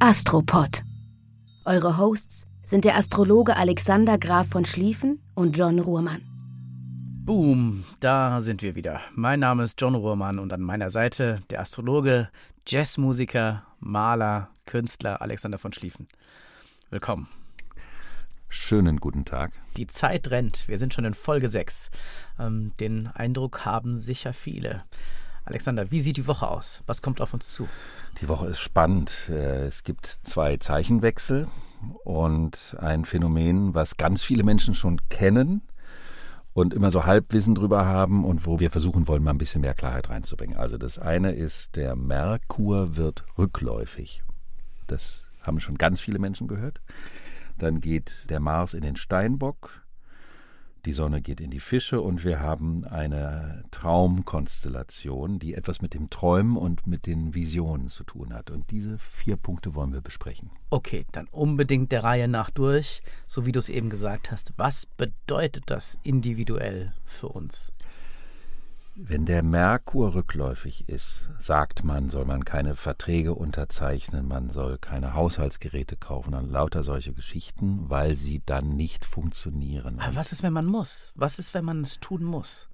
Astropod. 0.00 0.84
Eure 1.64 1.98
Hosts 1.98 2.46
sind 2.68 2.84
der 2.84 2.96
Astrologe 2.96 3.56
Alexander 3.56 4.16
Graf 4.16 4.48
von 4.48 4.64
Schlieffen 4.64 5.18
und 5.34 5.58
John 5.58 5.80
Ruhrmann. 5.80 6.20
Boom, 7.26 7.82
da 7.98 8.40
sind 8.40 8.62
wir 8.62 8.76
wieder. 8.76 9.00
Mein 9.16 9.40
Name 9.40 9.64
ist 9.64 9.80
John 9.80 9.96
Ruhrmann 9.96 10.38
und 10.38 10.52
an 10.52 10.60
meiner 10.60 10.90
Seite 10.90 11.42
der 11.50 11.60
Astrologe, 11.60 12.28
Jazzmusiker, 12.64 13.64
Maler, 13.80 14.50
Künstler 14.66 15.20
Alexander 15.20 15.58
von 15.58 15.72
Schlieffen. 15.72 16.06
Willkommen. 16.90 17.26
Schönen 18.48 18.98
guten 18.98 19.24
Tag. 19.24 19.50
Die 19.76 19.88
Zeit 19.88 20.30
rennt. 20.30 20.68
Wir 20.68 20.78
sind 20.78 20.94
schon 20.94 21.06
in 21.06 21.14
Folge 21.14 21.48
6. 21.48 21.90
Ähm, 22.38 22.70
den 22.78 23.08
Eindruck 23.08 23.64
haben 23.64 23.98
sicher 23.98 24.32
viele. 24.32 24.84
Alexander, 25.48 25.90
wie 25.90 26.00
sieht 26.00 26.18
die 26.18 26.26
Woche 26.26 26.46
aus? 26.46 26.82
Was 26.86 27.00
kommt 27.00 27.22
auf 27.22 27.32
uns 27.32 27.54
zu? 27.54 27.66
Die 28.20 28.28
Woche 28.28 28.48
ist 28.48 28.58
spannend. 28.58 29.30
Äh, 29.30 29.64
es 29.64 29.82
gibt 29.82 30.04
zwei 30.04 30.58
Zeichenwechsel 30.58 31.46
und 32.04 32.76
ein 32.78 33.06
Phänomen, 33.06 33.72
was 33.72 33.96
ganz 33.96 34.22
viele 34.22 34.44
Menschen 34.44 34.74
schon 34.74 35.00
kennen 35.08 35.62
und 36.52 36.74
immer 36.74 36.90
so 36.90 37.06
Halbwissen 37.06 37.54
drüber 37.54 37.86
haben 37.86 38.26
und 38.26 38.44
wo 38.44 38.60
wir 38.60 38.70
versuchen 38.70 39.08
wollen, 39.08 39.22
mal 39.22 39.30
ein 39.30 39.38
bisschen 39.38 39.62
mehr 39.62 39.72
Klarheit 39.72 40.10
reinzubringen. 40.10 40.58
Also 40.58 40.76
das 40.76 40.98
eine 40.98 41.32
ist, 41.32 41.76
der 41.76 41.96
Merkur 41.96 42.96
wird 42.96 43.24
rückläufig. 43.38 44.22
Das 44.86 45.24
haben 45.40 45.60
schon 45.60 45.78
ganz 45.78 45.98
viele 45.98 46.18
Menschen 46.18 46.46
gehört. 46.46 46.82
Dann 47.56 47.80
geht 47.80 48.26
der 48.28 48.40
Mars 48.40 48.74
in 48.74 48.82
den 48.82 48.96
Steinbock 48.96 49.86
die 50.84 50.92
Sonne 50.92 51.20
geht 51.20 51.40
in 51.40 51.50
die 51.50 51.60
Fische 51.60 52.00
und 52.00 52.24
wir 52.24 52.40
haben 52.40 52.84
eine 52.84 53.64
Traumkonstellation, 53.70 55.38
die 55.38 55.54
etwas 55.54 55.82
mit 55.82 55.94
dem 55.94 56.10
Träumen 56.10 56.56
und 56.56 56.86
mit 56.86 57.06
den 57.06 57.34
Visionen 57.34 57.88
zu 57.88 58.04
tun 58.04 58.32
hat. 58.32 58.50
Und 58.50 58.70
diese 58.70 58.98
vier 58.98 59.36
Punkte 59.36 59.74
wollen 59.74 59.92
wir 59.92 60.00
besprechen. 60.00 60.50
Okay, 60.70 61.06
dann 61.12 61.26
unbedingt 61.28 61.92
der 61.92 62.04
Reihe 62.04 62.28
nach 62.28 62.50
durch, 62.50 63.02
so 63.26 63.46
wie 63.46 63.52
du 63.52 63.58
es 63.58 63.68
eben 63.68 63.90
gesagt 63.90 64.30
hast. 64.30 64.52
Was 64.56 64.86
bedeutet 64.86 65.64
das 65.66 65.98
individuell 66.02 66.92
für 67.04 67.28
uns? 67.28 67.72
Wenn 69.00 69.26
der 69.26 69.44
Merkur 69.44 70.16
rückläufig 70.16 70.88
ist, 70.88 71.30
sagt 71.38 71.84
man, 71.84 72.10
soll 72.10 72.24
man 72.24 72.44
keine 72.44 72.74
Verträge 72.74 73.32
unterzeichnen, 73.32 74.26
man 74.26 74.50
soll 74.50 74.76
keine 74.76 75.14
Haushaltsgeräte 75.14 75.96
kaufen, 75.96 76.32
dann 76.32 76.50
lauter 76.50 76.82
solche 76.82 77.12
Geschichten, 77.12 77.88
weil 77.88 78.16
sie 78.16 78.42
dann 78.44 78.70
nicht 78.70 79.04
funktionieren. 79.04 80.00
Aber 80.00 80.16
was 80.16 80.32
ist, 80.32 80.42
wenn 80.42 80.52
man 80.52 80.66
muss? 80.66 81.12
Was 81.14 81.38
ist, 81.38 81.54
wenn 81.54 81.64
man 81.64 81.82
es 81.82 82.00
tun 82.00 82.24
muss? 82.24 82.68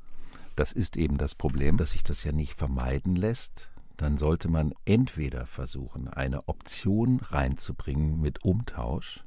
Das 0.57 0.73
ist 0.73 0.97
eben 0.97 1.19
das 1.19 1.35
Problem, 1.35 1.77
dass 1.77 1.91
sich 1.91 2.05
das 2.05 2.25
ja 2.25 2.33
nicht 2.33 2.55
vermeiden 2.55 3.17
lässt. 3.17 3.69
Dann 3.99 4.17
sollte 4.17 4.49
man 4.49 4.73
entweder 4.87 5.45
versuchen, 5.45 6.09
eine 6.09 6.49
Option 6.49 7.21
reinzubringen 7.21 8.19
mit 8.19 8.47
Umtausch, 8.47 9.25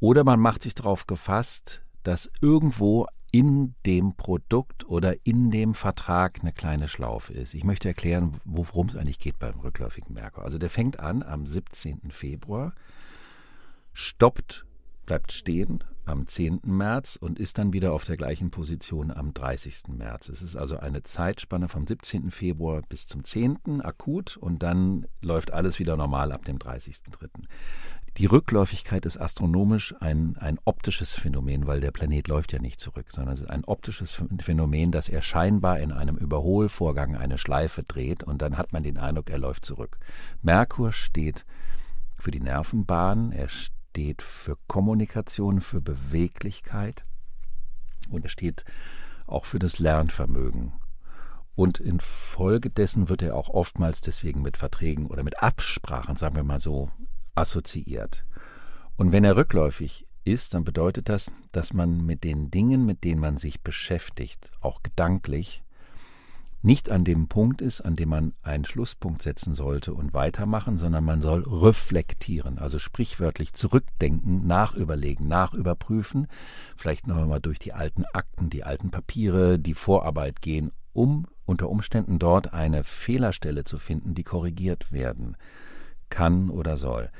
oder 0.00 0.24
man 0.24 0.40
macht 0.40 0.62
sich 0.62 0.74
darauf 0.74 1.06
gefasst, 1.06 1.82
dass 2.02 2.30
irgendwo 2.40 3.06
in 3.30 3.74
dem 3.84 4.14
Produkt 4.14 4.88
oder 4.88 5.26
in 5.26 5.50
dem 5.50 5.74
Vertrag 5.74 6.40
eine 6.40 6.52
kleine 6.52 6.88
Schlaufe 6.88 7.34
ist. 7.34 7.54
Ich 7.54 7.64
möchte 7.64 7.88
erklären, 7.88 8.40
worum 8.44 8.88
es 8.88 8.96
eigentlich 8.96 9.18
geht 9.18 9.38
beim 9.38 9.60
rückläufigen 9.60 10.14
Merkur. 10.14 10.44
Also 10.44 10.58
der 10.58 10.70
fängt 10.70 11.00
an 11.00 11.22
am 11.22 11.46
17. 11.46 12.10
Februar, 12.10 12.74
stoppt, 13.92 14.64
bleibt 15.04 15.32
stehen 15.32 15.84
am 16.08 16.26
10. 16.26 16.60
März 16.64 17.16
und 17.16 17.38
ist 17.38 17.58
dann 17.58 17.72
wieder 17.72 17.92
auf 17.92 18.04
der 18.04 18.16
gleichen 18.16 18.50
Position 18.50 19.10
am 19.10 19.34
30. 19.34 19.88
März. 19.88 20.28
Es 20.28 20.42
ist 20.42 20.56
also 20.56 20.78
eine 20.78 21.02
Zeitspanne 21.02 21.68
vom 21.68 21.86
17. 21.86 22.30
Februar 22.30 22.82
bis 22.88 23.06
zum 23.06 23.24
10. 23.24 23.82
akut 23.82 24.36
und 24.36 24.62
dann 24.62 25.06
läuft 25.20 25.52
alles 25.52 25.78
wieder 25.78 25.96
normal 25.96 26.32
ab 26.32 26.44
dem 26.46 26.58
30.3. 26.58 27.28
Die 28.16 28.26
Rückläufigkeit 28.26 29.06
ist 29.06 29.16
astronomisch 29.16 29.94
ein, 30.00 30.36
ein 30.38 30.58
optisches 30.64 31.12
Phänomen, 31.12 31.66
weil 31.66 31.80
der 31.80 31.92
Planet 31.92 32.26
läuft 32.26 32.52
ja 32.52 32.58
nicht 32.58 32.80
zurück, 32.80 33.06
sondern 33.12 33.34
es 33.34 33.42
ist 33.42 33.50
ein 33.50 33.64
optisches 33.64 34.20
Phänomen, 34.40 34.90
dass 34.90 35.08
er 35.08 35.22
scheinbar 35.22 35.78
in 35.78 35.92
einem 35.92 36.16
Überholvorgang 36.16 37.16
eine 37.16 37.38
Schleife 37.38 37.84
dreht 37.84 38.24
und 38.24 38.42
dann 38.42 38.58
hat 38.58 38.72
man 38.72 38.82
den 38.82 38.98
Eindruck, 38.98 39.30
er 39.30 39.38
läuft 39.38 39.64
zurück. 39.64 39.98
Merkur 40.42 40.92
steht 40.92 41.44
für 42.18 42.32
die 42.32 42.40
Nervenbahn, 42.40 43.30
er 43.30 43.48
steht 43.48 44.22
für 44.22 44.56
Kommunikation, 44.66 45.60
für 45.60 45.80
Beweglichkeit 45.80 47.04
und 48.10 48.24
er 48.24 48.30
steht 48.30 48.64
auch 49.26 49.44
für 49.44 49.58
das 49.58 49.78
Lernvermögen. 49.78 50.72
Und 51.54 51.80
infolgedessen 51.80 53.08
wird 53.08 53.22
er 53.22 53.34
auch 53.34 53.48
oftmals 53.48 54.00
deswegen 54.00 54.42
mit 54.42 54.56
Verträgen 54.56 55.06
oder 55.06 55.24
mit 55.24 55.42
Absprachen, 55.42 56.14
sagen 56.14 56.36
wir 56.36 56.44
mal 56.44 56.60
so, 56.60 56.88
assoziiert. 57.38 58.24
Und 58.96 59.12
wenn 59.12 59.24
er 59.24 59.36
rückläufig 59.36 60.06
ist, 60.24 60.54
dann 60.54 60.64
bedeutet 60.64 61.08
das, 61.08 61.30
dass 61.52 61.72
man 61.72 62.04
mit 62.04 62.24
den 62.24 62.50
Dingen, 62.50 62.84
mit 62.84 63.04
denen 63.04 63.20
man 63.20 63.36
sich 63.36 63.62
beschäftigt, 63.62 64.50
auch 64.60 64.82
gedanklich, 64.82 65.62
nicht 66.60 66.90
an 66.90 67.04
dem 67.04 67.28
Punkt 67.28 67.62
ist, 67.62 67.82
an 67.82 67.94
dem 67.94 68.08
man 68.08 68.34
einen 68.42 68.64
Schlusspunkt 68.64 69.22
setzen 69.22 69.54
sollte 69.54 69.94
und 69.94 70.12
weitermachen, 70.12 70.76
sondern 70.76 71.04
man 71.04 71.22
soll 71.22 71.44
reflektieren, 71.46 72.58
also 72.58 72.80
sprichwörtlich 72.80 73.52
zurückdenken, 73.52 74.44
nachüberlegen, 74.46 75.28
nachüberprüfen, 75.28 76.26
vielleicht 76.76 77.06
noch 77.06 77.16
einmal 77.16 77.40
durch 77.40 77.60
die 77.60 77.72
alten 77.72 78.04
Akten, 78.12 78.50
die 78.50 78.64
alten 78.64 78.90
Papiere, 78.90 79.60
die 79.60 79.74
Vorarbeit 79.74 80.42
gehen, 80.42 80.72
um 80.92 81.26
unter 81.44 81.70
Umständen 81.70 82.18
dort 82.18 82.52
eine 82.52 82.82
Fehlerstelle 82.82 83.62
zu 83.62 83.78
finden, 83.78 84.16
die 84.16 84.24
korrigiert 84.24 84.90
werden 84.90 85.36
kann 86.08 86.50
oder 86.50 86.76
soll. 86.76 87.10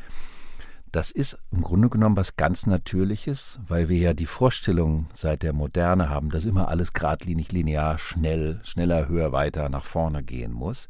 Das 0.90 1.10
ist 1.10 1.38
im 1.50 1.62
Grunde 1.62 1.90
genommen 1.90 2.16
was 2.16 2.36
ganz 2.36 2.66
Natürliches, 2.66 3.60
weil 3.68 3.88
wir 3.90 3.98
ja 3.98 4.14
die 4.14 4.26
Vorstellung 4.26 5.06
seit 5.12 5.42
der 5.42 5.52
Moderne 5.52 6.08
haben, 6.08 6.30
dass 6.30 6.46
immer 6.46 6.68
alles 6.68 6.94
geradlinig, 6.94 7.52
linear, 7.52 7.98
schnell, 7.98 8.60
schneller, 8.64 9.08
höher, 9.08 9.32
weiter 9.32 9.68
nach 9.68 9.84
vorne 9.84 10.22
gehen 10.22 10.52
muss. 10.52 10.88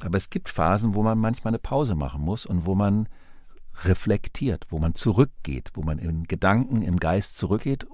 Aber 0.00 0.18
es 0.18 0.28
gibt 0.28 0.50
Phasen, 0.50 0.94
wo 0.94 1.02
man 1.02 1.18
manchmal 1.18 1.52
eine 1.52 1.58
Pause 1.58 1.94
machen 1.94 2.20
muss 2.20 2.44
und 2.44 2.66
wo 2.66 2.74
man 2.74 3.08
reflektiert, 3.84 4.66
wo 4.68 4.78
man 4.78 4.94
zurückgeht, 4.94 5.70
wo 5.74 5.82
man 5.82 5.98
im 5.98 6.24
Gedanken, 6.24 6.82
im 6.82 6.98
Geist 6.98 7.38
zurückgeht, 7.38 7.86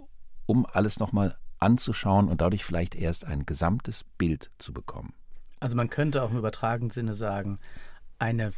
um 0.47 0.67
alles 0.67 0.99
nochmal 0.99 1.37
anzuschauen 1.59 2.29
und 2.29 2.41
dadurch 2.41 2.65
vielleicht 2.65 2.95
erst 2.95 3.25
ein 3.25 3.47
gesamtes 3.47 4.05
Bild 4.19 4.51
zu 4.59 4.73
bekommen. 4.73 5.15
Also 5.61 5.77
man 5.77 5.89
könnte 5.89 6.23
auch 6.23 6.31
im 6.31 6.39
übertragenen 6.39 6.91
Sinne 6.91 7.15
sagen, 7.15 7.59
eine 8.19 8.53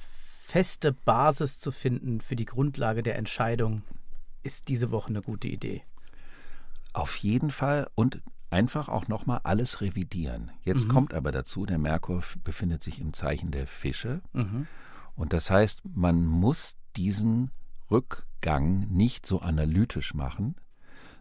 feste 0.47 0.93
Basis 0.93 1.59
zu 1.59 1.73
finden 1.73 2.21
für 2.21 2.37
die 2.37 2.45
Grundlage 2.45 3.03
der 3.03 3.17
Entscheidung, 3.17 3.83
ist 4.45 4.69
diese 4.69 4.93
Woche 4.93 5.09
eine 5.09 5.21
gute 5.21 5.49
Idee. 5.49 5.83
Auf 6.93 7.17
jeden 7.17 7.51
Fall 7.51 7.91
und 7.97 8.23
einfach 8.49 8.89
auch 8.89 9.09
nochmal 9.09 9.41
alles 9.43 9.81
revidieren. 9.81 10.53
Jetzt 10.63 10.85
mhm. 10.85 10.91
kommt 10.91 11.15
aber 11.15 11.33
dazu, 11.33 11.67
der 11.67 11.79
Merkur 11.79 12.23
befindet 12.45 12.81
sich 12.85 13.01
im 13.01 13.13
Zeichen 13.13 13.51
der 13.51 13.67
Fische. 13.67 14.23
Mhm. 14.35 14.69
Und 15.17 15.33
das 15.33 15.51
heißt, 15.51 15.83
man 15.95 16.25
muss 16.25 16.77
diesen 16.95 17.51
Rückgang 17.91 18.87
nicht 18.89 19.27
so 19.27 19.41
analytisch 19.41 20.15
machen, 20.15 20.55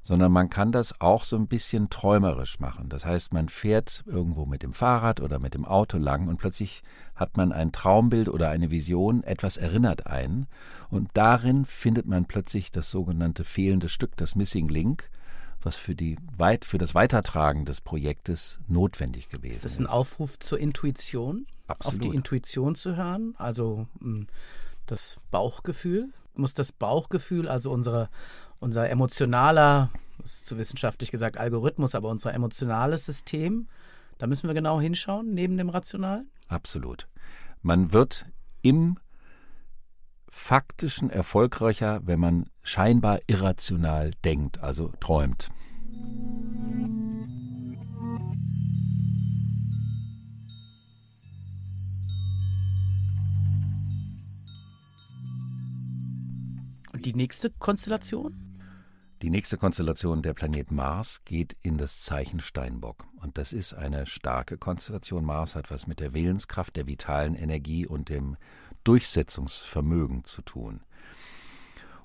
sondern 0.06 0.32
man 0.32 0.52
kann 0.52 0.72
das 0.72 1.02
auch 1.02 1.24
so 1.24 1.36
ein 1.36 1.48
bisschen 1.48 1.90
träumerisch 1.90 2.60
machen. 2.60 2.90
Das 2.90 3.06
heißt, 3.06 3.34
man 3.34 3.50
fährt 3.50 4.04
irgendwo 4.06 4.46
mit 4.46 4.62
dem 4.62 4.72
Fahrrad 4.72 5.20
oder 5.20 5.40
mit 5.40 5.56
dem 5.56 5.66
Auto 5.66 5.98
lang 5.98 6.28
und 6.28 6.38
plötzlich 6.38 6.84
hat 7.16 7.38
man 7.38 7.52
ein 7.52 7.72
Traumbild 7.72 8.30
oder 8.30 8.50
eine 8.50 8.70
Vision, 8.70 9.24
etwas 9.24 9.58
erinnert 9.58 10.06
einen 10.06 10.46
und 10.92 11.10
darin 11.16 11.66
findet 11.66 12.06
man 12.06 12.26
plötzlich 12.26 12.70
das 12.70 12.92
sogenannte 12.92 13.44
fehlende 13.44 13.90
Stück, 13.90 14.16
das 14.16 14.36
Missing 14.36 14.70
Link, 14.70 15.10
was 15.64 15.76
für, 15.76 15.96
die 15.96 16.20
weit, 16.38 16.66
für 16.66 16.78
das 16.78 16.94
Weitertragen 16.94 17.66
des 17.66 17.82
Projektes 17.82 18.60
notwendig 18.68 19.30
gewesen 19.30 19.54
ist. 19.54 19.66
Ist 19.66 19.80
das 19.80 19.80
ein 19.80 19.88
Aufruf 19.88 20.38
zur 20.38 20.60
Intuition? 20.60 21.48
Absolut. 21.68 22.02
Auf 22.02 22.08
die 22.08 22.16
Intuition 22.16 22.76
zu 22.76 22.96
hören, 22.96 23.34
also 23.40 23.88
hm, 24.00 24.28
das 24.86 25.20
Bauchgefühl? 25.32 26.10
Muss 26.36 26.54
das 26.54 26.74
Bauchgefühl, 26.74 27.48
also 27.48 27.72
unsere 27.72 28.10
unser 28.60 28.90
emotionaler, 28.90 29.90
das 30.20 30.36
ist 30.36 30.46
zu 30.46 30.58
wissenschaftlich 30.58 31.12
gesagt 31.12 31.38
Algorithmus, 31.38 31.96
aber 31.96 32.10
unser 32.10 32.34
emotionales 32.34 33.06
System 33.06 33.68
Da 34.18 34.28
müssen 34.28 34.48
wir 34.48 34.54
genau 34.54 34.80
hinschauen, 34.80 35.34
neben 35.34 35.58
dem 35.58 35.70
Rationalen? 35.70 36.30
Absolut. 36.48 37.08
Man 37.62 37.92
wird 37.92 38.26
im 38.62 38.98
faktischen 40.30 41.10
erfolgreicher, 41.10 42.02
wenn 42.06 42.20
man 42.20 42.46
scheinbar 42.62 43.20
irrational 43.28 44.12
denkt, 44.24 44.60
also 44.60 44.92
träumt. 45.00 45.50
Und 56.94 57.06
die 57.06 57.14
nächste 57.14 57.50
Konstellation? 57.50 58.45
Die 59.26 59.32
nächste 59.32 59.58
Konstellation, 59.58 60.22
der 60.22 60.36
Planet 60.36 60.70
Mars, 60.70 61.22
geht 61.26 61.58
in 61.64 61.80
das 61.80 62.00
Zeichen 62.00 62.42
Steinbock. 62.42 63.08
Und 63.24 63.40
das 63.40 63.54
ist 63.54 63.74
eine 63.74 64.06
starke 64.06 64.56
Konstellation. 64.56 65.26
Mars 65.26 65.56
hat 65.56 65.72
was 65.72 65.88
mit 65.88 66.00
der 66.00 66.14
Willenskraft, 66.14 66.76
der 66.76 66.86
vitalen 66.86 67.34
Energie 67.34 67.88
und 67.88 68.10
dem 68.10 68.38
Durchsetzungsvermögen 68.84 70.26
zu 70.26 70.44
tun. 70.44 70.82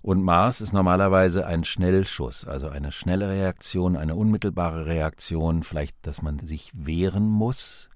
Und 0.01 0.23
Mars 0.23 0.63
ist 0.63 0.73
normalerweise 0.73 1.47
ein 1.47 1.65
Schnellschuss, 1.65 2.47
also 2.47 2.71
eine 2.71 2.91
schnelle 2.91 3.29
Reaktion, 3.29 3.99
eine 3.99 4.15
unmittelbare 4.15 4.87
Reaktion, 4.87 5.63
vielleicht, 5.63 5.97
dass 6.07 6.23
man 6.23 6.39
sich 6.39 6.73
wehren 6.75 7.29
muss. 7.29 7.91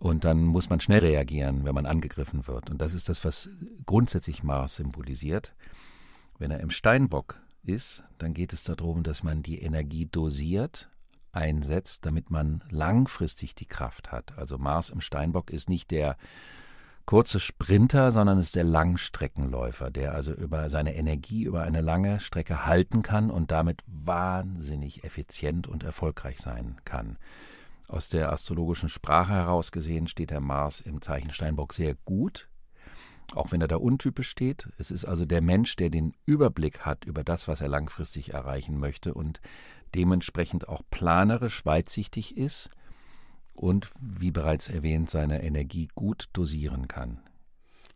Und 0.00 0.24
dann 0.24 0.42
muss 0.42 0.68
man 0.68 0.80
schnell 0.80 1.04
reagieren, 1.04 1.64
wenn 1.64 1.74
man 1.76 1.86
angegriffen 1.86 2.48
wird. 2.48 2.68
Und 2.68 2.78
das 2.78 2.94
ist 2.94 3.08
das, 3.08 3.24
was 3.24 3.48
grundsätzlich 3.86 4.42
Mars 4.42 4.74
symbolisiert. 4.74 5.54
Wenn 6.36 6.50
er 6.50 6.58
im 6.58 6.70
Steinbock 6.70 7.43
ist, 7.66 8.02
dann 8.18 8.34
geht 8.34 8.52
es 8.52 8.64
darum, 8.64 9.02
dass 9.02 9.22
man 9.22 9.42
die 9.42 9.60
Energie 9.60 10.06
dosiert, 10.06 10.88
einsetzt, 11.32 12.06
damit 12.06 12.30
man 12.30 12.62
langfristig 12.70 13.54
die 13.54 13.66
Kraft 13.66 14.12
hat. 14.12 14.38
Also 14.38 14.58
Mars 14.58 14.90
im 14.90 15.00
Steinbock 15.00 15.50
ist 15.50 15.68
nicht 15.68 15.90
der 15.90 16.16
kurze 17.06 17.38
Sprinter, 17.40 18.12
sondern 18.12 18.38
ist 18.38 18.56
der 18.56 18.64
Langstreckenläufer, 18.64 19.90
der 19.90 20.14
also 20.14 20.32
über 20.32 20.70
seine 20.70 20.94
Energie 20.94 21.42
über 21.42 21.62
eine 21.62 21.80
lange 21.80 22.20
Strecke 22.20 22.64
halten 22.66 23.02
kann 23.02 23.30
und 23.30 23.50
damit 23.50 23.82
wahnsinnig 23.86 25.04
effizient 25.04 25.66
und 25.66 25.82
erfolgreich 25.82 26.38
sein 26.38 26.76
kann. 26.84 27.18
Aus 27.88 28.08
der 28.08 28.32
astrologischen 28.32 28.88
Sprache 28.88 29.32
heraus 29.32 29.70
gesehen 29.70 30.08
steht 30.08 30.30
der 30.30 30.40
Mars 30.40 30.80
im 30.80 31.02
Zeichen 31.02 31.32
Steinbock 31.32 31.74
sehr 31.74 31.94
gut, 32.06 32.48
auch 33.34 33.52
wenn 33.52 33.60
er 33.60 33.68
da 33.68 33.76
untypisch 33.76 34.28
steht. 34.28 34.68
Es 34.78 34.90
ist 34.90 35.04
also 35.04 35.24
der 35.24 35.40
Mensch, 35.40 35.76
der 35.76 35.90
den 35.90 36.14
Überblick 36.26 36.80
hat 36.80 37.04
über 37.04 37.24
das, 37.24 37.48
was 37.48 37.60
er 37.60 37.68
langfristig 37.68 38.32
erreichen 38.34 38.78
möchte 38.78 39.14
und 39.14 39.40
dementsprechend 39.94 40.68
auch 40.68 40.82
planerisch 40.90 41.64
weitsichtig 41.64 42.36
ist 42.36 42.70
und, 43.54 43.90
wie 44.00 44.30
bereits 44.30 44.68
erwähnt, 44.68 45.10
seine 45.10 45.42
Energie 45.42 45.88
gut 45.94 46.28
dosieren 46.32 46.88
kann. 46.88 47.20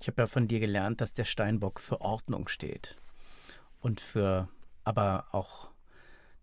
Ich 0.00 0.06
habe 0.06 0.22
ja 0.22 0.26
von 0.26 0.46
dir 0.46 0.60
gelernt, 0.60 1.00
dass 1.00 1.12
der 1.12 1.24
Steinbock 1.24 1.80
für 1.80 2.00
Ordnung 2.00 2.48
steht 2.48 2.94
und 3.80 4.00
für 4.00 4.48
aber 4.84 5.26
auch 5.32 5.70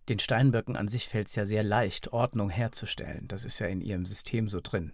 den 0.10 0.20
Steinböcken 0.20 0.76
an 0.76 0.88
sich 0.88 1.08
fällt 1.08 1.30
es 1.30 1.36
ja 1.36 1.46
sehr 1.46 1.64
leicht, 1.64 2.14
Ordnung 2.14 2.50
herzustellen. 2.50 3.28
Das 3.28 3.44
ist 3.44 3.58
ja 3.60 3.68
in 3.68 3.82
ihrem 3.82 4.06
System 4.06 4.50
so 4.50 4.60
drin. 4.62 4.94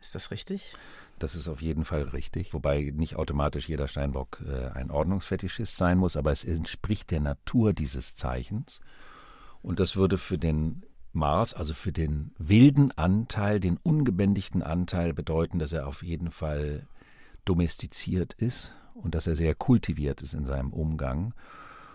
Ist 0.00 0.14
das 0.14 0.30
richtig? 0.30 0.76
Das 1.18 1.34
ist 1.34 1.48
auf 1.48 1.62
jeden 1.62 1.84
Fall 1.84 2.02
richtig, 2.02 2.52
wobei 2.52 2.92
nicht 2.94 3.16
automatisch 3.16 3.68
jeder 3.68 3.88
Steinbock 3.88 4.42
äh, 4.46 4.68
ein 4.68 4.90
Ordnungsfetischist 4.90 5.76
sein 5.76 5.96
muss, 5.98 6.16
aber 6.16 6.30
es 6.30 6.44
entspricht 6.44 7.10
der 7.10 7.20
Natur 7.20 7.72
dieses 7.72 8.16
Zeichens. 8.16 8.80
Und 9.62 9.80
das 9.80 9.96
würde 9.96 10.18
für 10.18 10.38
den 10.38 10.84
Mars, 11.12 11.54
also 11.54 11.72
für 11.72 11.92
den 11.92 12.32
wilden 12.36 12.92
Anteil, 12.92 13.58
den 13.58 13.78
ungebändigten 13.78 14.62
Anteil 14.62 15.14
bedeuten, 15.14 15.58
dass 15.58 15.72
er 15.72 15.86
auf 15.86 16.02
jeden 16.02 16.30
Fall 16.30 16.86
domestiziert 17.46 18.34
ist 18.34 18.74
und 18.94 19.14
dass 19.14 19.26
er 19.26 19.36
sehr 19.36 19.54
kultiviert 19.54 20.20
ist 20.20 20.34
in 20.34 20.44
seinem 20.44 20.72
Umgang 20.72 21.34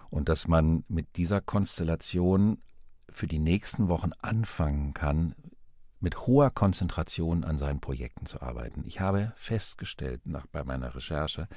und 0.10 0.28
dass 0.28 0.48
man 0.48 0.84
mit 0.88 1.18
dieser 1.18 1.42
Konstellation 1.42 2.58
für 3.10 3.28
die 3.28 3.40
nächsten 3.40 3.90
Wochen 3.90 4.12
anfangen 4.22 4.94
kann, 4.94 5.36
mit 6.02 6.28
hoher 6.28 6.50
Konzentration 6.50 7.44
an 7.44 7.58
seinen 7.58 7.80
Projekten 7.80 8.26
zu 8.26 8.42
arbeiten. 8.42 8.84
Ich 8.86 9.00
habe 9.00 9.32
festgestellt 9.36 10.22
nach, 10.26 10.48
bei 10.48 10.64
meiner 10.64 10.94
Recherche, 10.96 11.48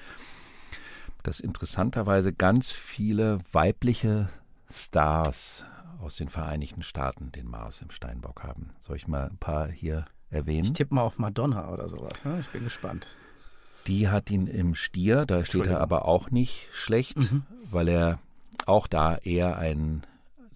dass 1.23 1.41
interessanterweise 1.41 2.33
ganz 2.33 2.71
viele 2.71 3.41
weibliche 3.53 4.29
Stars 4.71 5.65
aus 6.01 6.17
den 6.17 6.29
Vereinigten 6.29 6.83
Staaten 6.83 7.33
den 7.33 7.49
Mars 7.49 7.81
im 7.83 7.91
Steinbock 7.91 8.43
haben. 8.43 8.71
Soll 8.81 8.97
ich 8.97 9.09
mal 9.09 9.29
ein 9.29 9.39
paar 9.39 9.69
hier 9.69 10.05
erwähnen? 10.31 10.67
Ich 10.67 10.73
tippe 10.75 10.95
mal 10.95 11.03
auf 11.03 11.19
Madonna 11.19 11.71
oder 11.71 11.89
sowas. 11.89 12.25
Ne? 12.25 12.39
Ich 12.41 12.49
bin 12.49 12.65
gespannt. 12.65 13.07
Die 13.87 14.09
hat 14.09 14.31
ihn 14.31 14.47
im 14.47 14.75
Stier, 14.75 15.27
da 15.27 15.45
steht 15.45 15.67
er 15.67 15.81
aber 15.81 16.07
auch 16.07 16.31
nicht 16.31 16.69
schlecht, 16.73 17.19
mhm. 17.19 17.43
weil 17.71 17.89
er 17.89 18.19
auch 18.67 18.87
da 18.87 19.17
eher 19.17 19.59
ein 19.59 20.07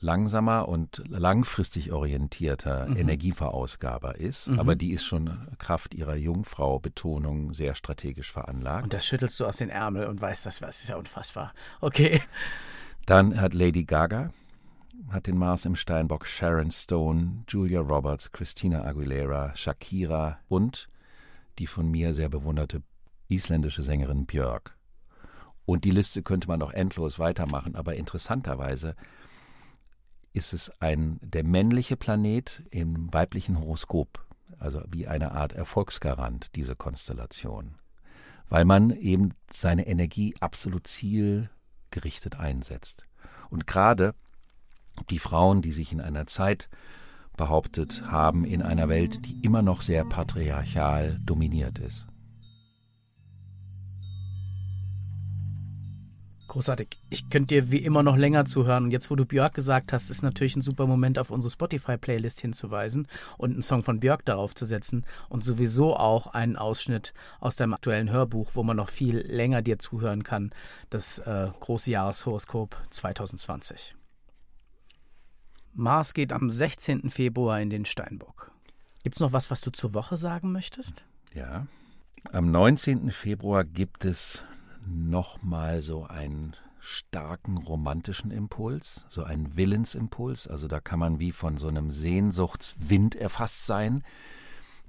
langsamer 0.00 0.68
und 0.68 1.02
langfristig 1.08 1.92
orientierter 1.92 2.88
mhm. 2.88 2.96
Energieverausgaber 2.96 4.16
ist, 4.16 4.48
mhm. 4.48 4.58
aber 4.60 4.76
die 4.76 4.92
ist 4.92 5.04
schon 5.04 5.48
Kraft 5.58 5.94
ihrer 5.94 6.16
Jungfrau-Betonung 6.16 7.54
sehr 7.54 7.74
strategisch 7.74 8.30
veranlagt. 8.30 8.84
Und 8.84 8.92
das 8.94 9.06
schüttelst 9.06 9.38
du 9.40 9.46
aus 9.46 9.56
den 9.56 9.70
Ärmeln 9.70 10.08
und 10.08 10.20
weißt, 10.20 10.46
das, 10.46 10.60
das 10.60 10.82
ist 10.82 10.88
ja 10.88 10.96
unfassbar. 10.96 11.52
Okay. 11.80 12.20
Dann 13.06 13.40
hat 13.40 13.54
Lady 13.54 13.84
Gaga 13.84 14.30
hat 15.10 15.26
den 15.26 15.38
Mars 15.38 15.64
im 15.64 15.76
Steinbock 15.76 16.26
Sharon 16.26 16.70
Stone, 16.70 17.44
Julia 17.48 17.80
Roberts, 17.80 18.30
Christina 18.30 18.84
Aguilera, 18.84 19.54
Shakira 19.54 20.38
und 20.48 20.88
die 21.58 21.66
von 21.66 21.90
mir 21.90 22.14
sehr 22.14 22.28
bewunderte 22.28 22.82
isländische 23.28 23.82
Sängerin 23.82 24.26
Björk. 24.26 24.76
Und 25.64 25.84
die 25.84 25.90
Liste 25.90 26.22
könnte 26.22 26.48
man 26.48 26.58
noch 26.58 26.72
endlos 26.72 27.18
weitermachen, 27.18 27.74
aber 27.74 27.94
interessanterweise 27.94 28.94
ist 30.38 30.52
es 30.52 30.70
ein 30.80 31.18
der 31.20 31.42
männliche 31.42 31.96
Planet 31.96 32.62
im 32.70 33.12
weiblichen 33.12 33.58
Horoskop, 33.58 34.24
also 34.60 34.80
wie 34.88 35.08
eine 35.08 35.32
Art 35.32 35.52
Erfolgsgarant, 35.52 36.54
diese 36.54 36.76
Konstellation. 36.76 37.74
Weil 38.48 38.64
man 38.64 38.90
eben 38.90 39.34
seine 39.50 39.86
Energie 39.88 40.36
absolut 40.40 40.86
zielgerichtet 40.86 42.38
einsetzt. 42.38 43.04
Und 43.50 43.66
gerade 43.66 44.14
die 45.10 45.18
Frauen, 45.18 45.60
die 45.60 45.72
sich 45.72 45.92
in 45.92 46.00
einer 46.00 46.26
Zeit 46.28 46.70
behauptet 47.36 48.04
haben, 48.10 48.44
in 48.44 48.62
einer 48.62 48.88
Welt, 48.88 49.26
die 49.26 49.44
immer 49.44 49.62
noch 49.62 49.82
sehr 49.82 50.04
patriarchal 50.04 51.18
dominiert 51.24 51.78
ist. 51.78 52.17
Großartig. 56.48 56.88
Ich 57.10 57.28
könnte 57.28 57.48
dir 57.54 57.70
wie 57.70 57.84
immer 57.84 58.02
noch 58.02 58.16
länger 58.16 58.46
zuhören. 58.46 58.84
Und 58.84 58.90
jetzt, 58.90 59.10
wo 59.10 59.16
du 59.16 59.26
Björk 59.26 59.52
gesagt 59.52 59.92
hast, 59.92 60.08
ist 60.08 60.22
natürlich 60.22 60.56
ein 60.56 60.62
super 60.62 60.86
Moment, 60.86 61.18
auf 61.18 61.30
unsere 61.30 61.50
Spotify-Playlist 61.50 62.40
hinzuweisen 62.40 63.06
und 63.36 63.52
einen 63.52 63.62
Song 63.62 63.82
von 63.82 64.00
Björk 64.00 64.24
darauf 64.24 64.54
zu 64.54 64.64
setzen. 64.64 65.04
Und 65.28 65.44
sowieso 65.44 65.94
auch 65.94 66.26
einen 66.28 66.56
Ausschnitt 66.56 67.12
aus 67.38 67.56
deinem 67.56 67.74
aktuellen 67.74 68.10
Hörbuch, 68.10 68.52
wo 68.54 68.62
man 68.62 68.78
noch 68.78 68.88
viel 68.88 69.18
länger 69.18 69.60
dir 69.60 69.78
zuhören 69.78 70.24
kann. 70.24 70.50
Das 70.88 71.18
äh, 71.18 71.50
große 71.60 71.90
Jahreshoroskop 71.90 72.76
2020. 72.90 73.94
Mars 75.74 76.14
geht 76.14 76.32
am 76.32 76.48
16. 76.48 77.10
Februar 77.10 77.60
in 77.60 77.68
den 77.68 77.84
Steinbock. 77.84 78.50
Gibt 79.04 79.16
es 79.16 79.20
noch 79.20 79.32
was, 79.32 79.50
was 79.50 79.60
du 79.60 79.70
zur 79.70 79.92
Woche 79.92 80.16
sagen 80.16 80.50
möchtest? 80.50 81.04
Ja. 81.34 81.66
Am 82.32 82.50
19. 82.50 83.12
Februar 83.12 83.64
gibt 83.64 84.06
es 84.06 84.44
nochmal 84.86 85.82
so 85.82 86.04
einen 86.04 86.56
starken 86.80 87.58
romantischen 87.58 88.30
Impuls, 88.30 89.04
so 89.08 89.24
einen 89.24 89.56
Willensimpuls. 89.56 90.46
Also 90.46 90.68
da 90.68 90.80
kann 90.80 90.98
man 90.98 91.18
wie 91.18 91.32
von 91.32 91.58
so 91.58 91.68
einem 91.68 91.90
Sehnsuchtswind 91.90 93.14
erfasst 93.14 93.66
sein, 93.66 94.04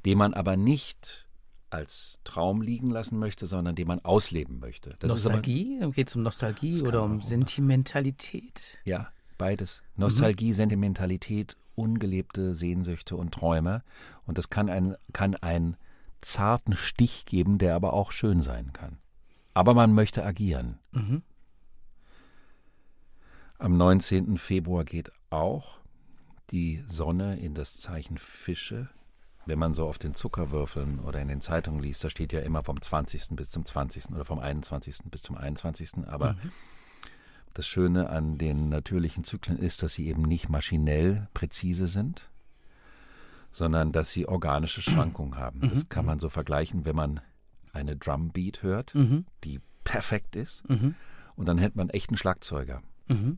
den 0.06 0.18
man 0.18 0.34
aber 0.34 0.56
nicht 0.56 1.28
als 1.70 2.20
Traum 2.24 2.62
liegen 2.62 2.90
lassen 2.90 3.20
möchte, 3.20 3.46
sondern 3.46 3.76
den 3.76 3.88
man 3.88 4.00
ausleben 4.00 4.60
möchte. 4.60 4.96
Das 5.00 5.12
Nostalgie? 5.12 5.80
Geht 5.92 6.08
es 6.08 6.16
um 6.16 6.24
Nostalgie 6.24 6.82
oder 6.82 7.04
um 7.04 7.22
Sentimentalität? 7.22 8.80
Ja, 8.86 9.12
beides. 9.38 9.84
Nostalgie, 9.96 10.50
mhm. 10.50 10.54
Sentimentalität, 10.54 11.58
ungelebte 11.76 12.56
Sehnsüchte 12.56 13.16
und 13.16 13.34
Träume. 13.34 13.84
Und 14.26 14.38
das 14.38 14.50
kann, 14.50 14.70
ein, 14.70 14.96
kann 15.14 15.36
einen 15.36 15.78
zarten 16.22 16.76
Stich 16.76 17.26
geben, 17.26 17.58
der 17.58 17.76
aber 17.76 17.94
auch 17.94 18.12
schön 18.12 18.42
sein 18.42 18.74
kann. 18.74 18.98
Aber 19.54 19.74
man 19.74 19.94
möchte 19.94 20.26
agieren. 20.26 20.80
Mhm. 20.92 21.24
Am 23.58 23.76
19. 23.76 24.38
Februar 24.38 24.86
geht 24.86 25.12
auch 25.30 25.80
die 26.52 26.82
Sonne 26.88 27.38
in 27.40 27.54
das 27.54 27.78
Zeichen 27.78 28.18
Fische. 28.18 28.90
Wenn 29.46 29.60
man 29.60 29.74
so 29.74 29.88
auf 29.88 29.98
den 29.98 30.16
Zuckerwürfeln 30.16 31.00
oder 31.00 31.20
in 31.22 31.28
den 31.28 31.42
Zeitungen 31.42 31.82
liest, 31.82 32.04
da 32.04 32.10
steht 32.10 32.32
ja 32.32 32.40
immer 32.40 32.64
vom 32.64 32.82
20. 32.82 33.36
bis 33.36 33.50
zum 33.50 33.66
20. 33.66 34.12
oder 34.12 34.26
vom 34.26 34.40
21. 34.40 35.00
bis 35.06 35.24
zum 35.24 35.36
21. 35.36 36.08
Aber 36.08 36.34
mhm. 36.34 36.52
das 37.54 37.68
Schöne 37.68 38.10
an 38.10 38.38
den 38.38 38.70
natürlichen 38.70 39.24
Zyklen 39.24 39.58
ist, 39.58 39.84
dass 39.84 39.94
sie 39.94 40.08
eben 40.08 40.22
nicht 40.22 40.50
maschinell 40.50 41.28
präzise 41.34 41.88
sind, 41.88 42.30
sondern 43.52 43.92
dass 43.92 44.12
sie 44.12 44.28
organische 44.28 44.82
Schwankungen 44.82 45.38
haben. 45.38 45.60
Mhm. 45.60 45.70
Das 45.70 45.90
kann 45.90 46.06
man 46.06 46.20
so 46.20 46.30
vergleichen, 46.30 46.86
wenn 46.86 46.96
man 46.96 47.22
eine 47.74 47.96
Drumbeat 47.96 48.64
hört, 48.64 48.96
Mhm. 48.96 49.26
die 49.44 49.60
perfekt 49.84 50.36
ist, 50.36 50.68
Mhm. 50.70 50.96
und 51.36 51.46
dann 51.48 51.58
hätte 51.58 51.78
man 51.78 51.86
einen 51.90 51.96
echten 51.96 52.18
Schlagzeuger. 52.18 52.82
Mhm. 53.08 53.38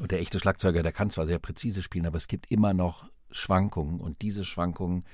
Und 0.00 0.10
der 0.10 0.20
echte 0.20 0.38
Schlagzeuger, 0.40 0.82
der 0.82 0.92
kann 0.92 1.10
zwar 1.10 1.26
sehr 1.26 1.38
präzise 1.38 1.82
spielen, 1.82 2.06
aber 2.06 2.16
es 2.16 2.28
gibt 2.28 2.50
immer 2.50 2.72
noch 2.74 3.08
Schwankungen 3.30 4.00
und 4.00 4.22
diese 4.22 4.44
Schwankungen 4.44 5.04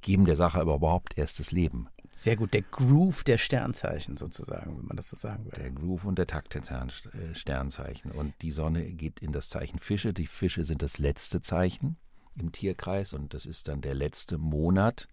geben 0.00 0.24
der 0.24 0.36
Sache 0.36 0.60
aber 0.60 0.76
überhaupt 0.76 1.16
erst 1.18 1.38
das 1.40 1.52
Leben. 1.52 1.88
Sehr 2.12 2.36
gut, 2.36 2.52
der 2.52 2.62
Groove 2.62 3.22
der 3.22 3.38
Sternzeichen 3.38 4.16
sozusagen, 4.16 4.76
wenn 4.76 4.86
man 4.86 4.96
das 4.96 5.08
so 5.08 5.16
sagen 5.16 5.44
will. 5.44 5.52
Der 5.52 5.70
Groove 5.70 6.04
und 6.06 6.18
der 6.18 6.26
Takt 6.26 6.54
der 6.54 6.62
äh, 6.62 7.34
Sternzeichen. 7.34 8.10
Und 8.10 8.34
die 8.42 8.50
Sonne 8.50 8.90
geht 8.92 9.20
in 9.20 9.30
das 9.30 9.48
Zeichen 9.48 9.78
Fische. 9.78 10.12
Die 10.12 10.26
Fische 10.26 10.64
sind 10.64 10.82
das 10.82 10.98
letzte 10.98 11.42
Zeichen 11.42 11.96
im 12.34 12.50
Tierkreis 12.50 13.12
und 13.12 13.34
das 13.34 13.46
ist 13.46 13.68
dann 13.68 13.82
der 13.82 13.94
letzte 13.94 14.36
Monat 14.38 15.06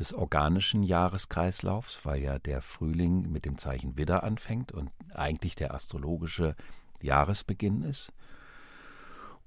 des 0.00 0.12
organischen 0.12 0.82
Jahreskreislaufs, 0.82 2.04
weil 2.04 2.22
ja 2.22 2.38
der 2.38 2.62
Frühling 2.62 3.30
mit 3.30 3.44
dem 3.44 3.58
Zeichen 3.58 3.96
Widder 3.96 4.24
anfängt 4.24 4.72
und 4.72 4.90
eigentlich 5.14 5.54
der 5.54 5.74
astrologische 5.74 6.54
Jahresbeginn 7.00 7.82
ist. 7.82 8.12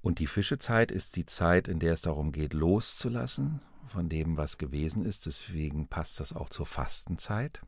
Und 0.02 0.20
die 0.20 0.28
Fischezeit 0.28 0.92
ist 0.92 1.16
die 1.16 1.26
Zeit, 1.26 1.68
in 1.68 1.80
der 1.80 1.94
es 1.94 2.02
darum 2.02 2.32
geht, 2.32 2.54
loszulassen 2.54 3.62
von 3.86 4.10
dem, 4.10 4.38
was 4.38 4.58
gewesen 4.58 5.04
ist. 5.04 5.26
Deswegen 5.26 5.88
passt 5.88 6.20
das 6.20 6.34
auch 6.34 6.50
zur 6.50 6.66
Fastenzeit. 6.66 7.62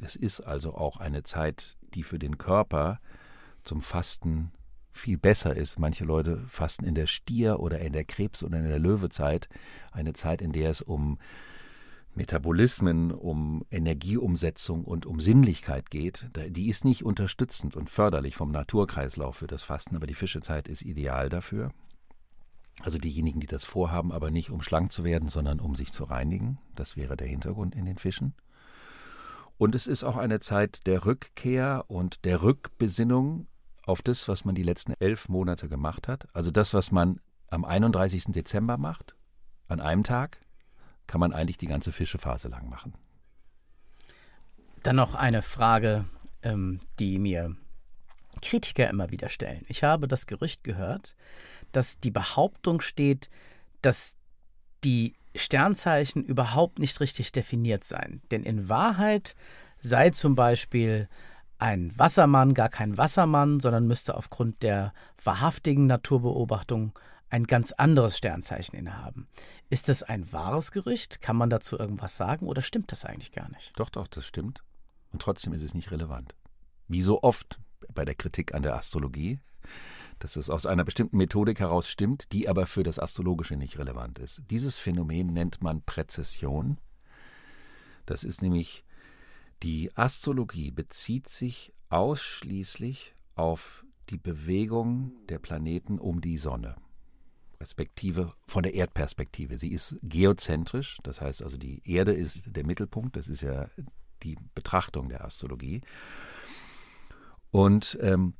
Es 0.00 0.16
ist 0.16 0.40
also 0.40 0.74
auch 0.74 0.98
eine 0.98 1.22
Zeit, 1.22 1.76
die 1.94 2.02
für 2.02 2.18
den 2.18 2.38
Körper 2.38 3.00
zum 3.64 3.80
Fasten 3.80 4.52
viel 4.92 5.18
besser 5.18 5.54
ist. 5.54 5.78
Manche 5.78 6.04
Leute 6.04 6.38
fasten 6.48 6.84
in 6.84 6.94
der 6.94 7.06
Stier- 7.06 7.60
oder 7.60 7.78
in 7.80 7.92
der 7.92 8.04
Krebs- 8.04 8.42
oder 8.42 8.58
in 8.58 8.68
der 8.68 8.78
Löwezeit. 8.78 9.48
Eine 9.92 10.12
Zeit, 10.12 10.42
in 10.42 10.52
der 10.52 10.70
es 10.70 10.82
um 10.82 11.18
Metabolismen, 12.16 13.12
um 13.12 13.64
Energieumsetzung 13.70 14.84
und 14.84 15.06
um 15.06 15.20
Sinnlichkeit 15.20 15.90
geht. 15.90 16.30
Die 16.48 16.68
ist 16.68 16.84
nicht 16.84 17.04
unterstützend 17.04 17.76
und 17.76 17.90
förderlich 17.90 18.36
vom 18.36 18.50
Naturkreislauf 18.50 19.36
für 19.36 19.46
das 19.46 19.62
Fasten, 19.62 19.96
aber 19.96 20.06
die 20.06 20.14
Fischezeit 20.14 20.68
ist 20.68 20.82
ideal 20.82 21.28
dafür. 21.28 21.72
Also 22.80 22.98
diejenigen, 22.98 23.40
die 23.40 23.46
das 23.46 23.64
vorhaben, 23.64 24.12
aber 24.12 24.30
nicht 24.30 24.50
um 24.50 24.62
schlank 24.62 24.92
zu 24.92 25.04
werden, 25.04 25.28
sondern 25.28 25.60
um 25.60 25.74
sich 25.74 25.92
zu 25.92 26.04
reinigen. 26.04 26.58
Das 26.74 26.96
wäre 26.96 27.16
der 27.16 27.26
Hintergrund 27.26 27.74
in 27.74 27.84
den 27.84 27.96
Fischen. 27.98 28.34
Und 29.58 29.74
es 29.74 29.86
ist 29.86 30.04
auch 30.04 30.16
eine 30.16 30.40
Zeit 30.40 30.86
der 30.86 31.06
Rückkehr 31.06 31.84
und 31.88 32.24
der 32.24 32.42
Rückbesinnung 32.42 33.46
auf 33.86 34.02
das, 34.02 34.28
was 34.28 34.44
man 34.44 34.54
die 34.54 34.62
letzten 34.62 34.92
elf 34.98 35.28
Monate 35.28 35.68
gemacht 35.68 36.08
hat. 36.08 36.28
Also 36.34 36.50
das, 36.50 36.74
was 36.74 36.92
man 36.92 37.20
am 37.48 37.64
31. 37.64 38.24
Dezember 38.26 38.76
macht, 38.76 39.16
an 39.68 39.80
einem 39.80 40.04
Tag, 40.04 40.40
kann 41.06 41.20
man 41.20 41.32
eigentlich 41.32 41.58
die 41.58 41.66
ganze 41.66 41.92
Fischephase 41.92 42.48
lang 42.48 42.68
machen. 42.68 42.94
Dann 44.82 44.96
noch 44.96 45.14
eine 45.14 45.42
Frage, 45.42 46.04
ähm, 46.42 46.80
die 46.98 47.18
mir 47.18 47.56
Kritiker 48.42 48.88
immer 48.88 49.10
wieder 49.10 49.28
stellen. 49.28 49.64
Ich 49.68 49.82
habe 49.82 50.08
das 50.08 50.26
Gerücht 50.26 50.62
gehört, 50.64 51.16
dass 51.72 51.98
die 51.98 52.10
Behauptung 52.10 52.80
steht, 52.80 53.30
dass 53.82 54.16
die 54.84 55.14
Sternzeichen 55.34 56.24
überhaupt 56.24 56.78
nicht 56.78 57.00
richtig 57.00 57.32
definiert 57.32 57.84
seien. 57.84 58.22
Denn 58.30 58.42
in 58.42 58.68
Wahrheit 58.68 59.34
sei 59.80 60.10
zum 60.10 60.34
Beispiel 60.34 61.08
ein 61.58 61.96
Wassermann 61.98 62.54
gar 62.54 62.68
kein 62.68 62.98
Wassermann, 62.98 63.60
sondern 63.60 63.86
müsste 63.86 64.16
aufgrund 64.16 64.62
der 64.62 64.92
wahrhaftigen 65.22 65.86
Naturbeobachtung 65.86 66.92
ein 67.28 67.44
ganz 67.44 67.72
anderes 67.72 68.16
Sternzeichen 68.16 68.76
innehaben. 68.76 69.28
Ist 69.68 69.88
das 69.88 70.02
ein 70.02 70.32
wahres 70.32 70.70
Gerücht? 70.70 71.20
Kann 71.20 71.36
man 71.36 71.50
dazu 71.50 71.78
irgendwas 71.78 72.16
sagen 72.16 72.46
oder 72.46 72.62
stimmt 72.62 72.92
das 72.92 73.04
eigentlich 73.04 73.32
gar 73.32 73.48
nicht? 73.50 73.72
Doch, 73.76 73.90
doch, 73.90 74.06
das 74.06 74.26
stimmt. 74.26 74.62
Und 75.12 75.22
trotzdem 75.22 75.52
ist 75.52 75.62
es 75.62 75.74
nicht 75.74 75.90
relevant. 75.90 76.34
Wie 76.88 77.02
so 77.02 77.22
oft 77.22 77.58
bei 77.92 78.04
der 78.04 78.14
Kritik 78.14 78.54
an 78.54 78.62
der 78.62 78.76
Astrologie, 78.76 79.40
dass 80.18 80.36
es 80.36 80.50
aus 80.50 80.66
einer 80.66 80.84
bestimmten 80.84 81.16
Methodik 81.16 81.60
heraus 81.60 81.88
stimmt, 81.88 82.32
die 82.32 82.48
aber 82.48 82.66
für 82.66 82.82
das 82.82 82.98
Astrologische 82.98 83.56
nicht 83.56 83.78
relevant 83.78 84.18
ist. 84.18 84.42
Dieses 84.50 84.76
Phänomen 84.76 85.28
nennt 85.28 85.62
man 85.62 85.82
Präzession. 85.82 86.78
Das 88.06 88.24
ist 88.24 88.40
nämlich, 88.40 88.84
die 89.62 89.94
Astrologie 89.96 90.70
bezieht 90.70 91.28
sich 91.28 91.72
ausschließlich 91.88 93.14
auf 93.34 93.84
die 94.10 94.18
Bewegung 94.18 95.12
der 95.28 95.38
Planeten 95.38 95.98
um 95.98 96.20
die 96.20 96.38
Sonne. 96.38 96.76
Respektive 97.60 98.32
von 98.46 98.62
der 98.62 98.74
Erdperspektive. 98.74 99.58
Sie 99.58 99.72
ist 99.72 99.96
geozentrisch, 100.02 100.98
das 101.02 101.20
heißt 101.20 101.42
also 101.42 101.56
die 101.56 101.82
Erde 101.84 102.12
ist 102.12 102.56
der 102.56 102.64
Mittelpunkt, 102.64 103.16
das 103.16 103.28
ist 103.28 103.40
ja 103.40 103.68
die 104.22 104.36
Betrachtung 104.54 105.08
der 105.08 105.24
Astrologie. 105.24 105.82
Und 107.50 107.98
ähm, 108.02 108.34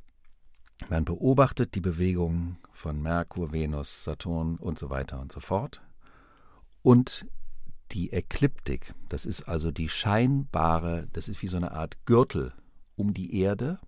man 0.90 1.04
beobachtet 1.04 1.74
die 1.74 1.80
Bewegung 1.80 2.58
von 2.72 3.00
Merkur, 3.00 3.52
Venus, 3.52 4.04
Saturn 4.04 4.56
und 4.56 4.78
so 4.78 4.90
weiter 4.90 5.20
und 5.20 5.32
so 5.32 5.40
fort. 5.40 5.80
Und 6.82 7.26
die 7.92 8.12
Ekliptik, 8.12 8.94
das 9.08 9.26
ist 9.26 9.42
also 9.42 9.70
die 9.70 9.88
scheinbare, 9.88 11.08
das 11.12 11.28
ist 11.28 11.40
wie 11.42 11.46
so 11.46 11.56
eine 11.56 11.72
Art 11.72 11.96
Gürtel 12.04 12.52
um 12.96 13.14
die 13.14 13.40
Erde. 13.40 13.78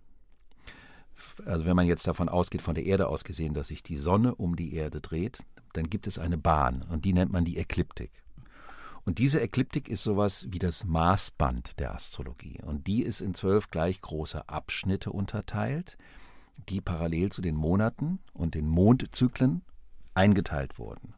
Also 1.45 1.65
wenn 1.65 1.77
man 1.77 1.87
jetzt 1.87 2.07
davon 2.07 2.29
ausgeht, 2.29 2.63
von 2.63 2.75
der 2.75 2.87
Erde 2.87 3.09
aus 3.09 3.25
gesehen, 3.25 3.55
dass 3.55 3.69
sich 3.69 3.83
die 3.83 3.97
Sonne 3.97 4.35
um 4.35 4.57
die 4.57 4.75
Erde 4.75 5.01
dreht, 5.01 5.45
dann 5.73 5.91
gibt 5.91 6.07
es 6.07 6.19
eine 6.19 6.39
Bahn 6.39 6.83
und 6.89 7.05
die 7.05 7.13
nennt 7.13 7.33
man 7.33 7.45
die 7.45 7.59
Ekliptik. 7.59 8.11
Und 9.05 9.19
diese 9.19 9.41
Ekliptik 9.41 9.89
ist 9.89 10.03
sowas 10.03 10.47
wie 10.51 10.59
das 10.59 10.85
Maßband 10.85 11.79
der 11.79 11.95
Astrologie. 11.95 12.61
Und 12.63 12.87
die 12.87 13.03
ist 13.03 13.23
in 13.23 13.35
zwölf 13.35 13.71
gleich 13.71 14.03
große 14.03 14.49
Abschnitte 14.49 15.11
unterteilt, 15.11 15.97
die 16.69 16.83
parallel 16.83 17.33
zu 17.33 17.41
den 17.41 17.55
Monaten 17.55 18.19
und 18.35 18.55
den 18.55 18.69
Mondzyklen 18.69 19.63
eingeteilt 20.13 20.79
wurden. 20.79 21.15